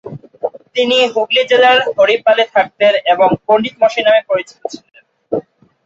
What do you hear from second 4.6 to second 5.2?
ছিলেন।